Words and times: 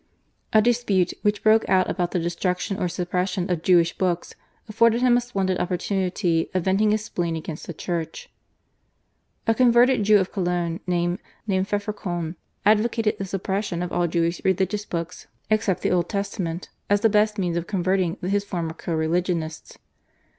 A 0.51 0.63
dispute, 0.63 1.13
which 1.21 1.43
broke 1.43 1.69
out 1.69 1.87
about 1.87 2.09
the 2.09 2.17
destruction 2.19 2.79
or 2.81 2.87
suppression 2.89 3.51
of 3.51 3.61
Jewish 3.61 3.95
books, 3.95 4.33
afforded 4.67 5.01
him 5.01 5.15
a 5.15 5.21
splendid 5.21 5.59
opportunity 5.59 6.49
of 6.55 6.63
venting 6.63 6.89
his 6.89 7.05
spleen 7.05 7.35
against 7.35 7.67
the 7.67 7.73
Church. 7.75 8.27
A 9.45 9.53
converted 9.53 10.01
Jew 10.01 10.17
of 10.17 10.31
Cologne 10.31 10.79
named 10.87 11.19
Pfefferkorn 11.47 12.33
advocated 12.65 13.19
the 13.19 13.25
suppression 13.25 13.83
of 13.83 13.91
all 13.91 14.07
Jewish 14.07 14.41
religious 14.43 14.85
books 14.85 15.27
except 15.51 15.83
the 15.83 15.91
Old 15.91 16.09
Testament, 16.09 16.69
as 16.89 17.01
the 17.01 17.07
best 17.07 17.37
means 17.37 17.55
of 17.55 17.67
converting 17.67 18.17
his 18.23 18.43
former 18.43 18.73
co 18.73 18.95
religionists. 18.95 19.77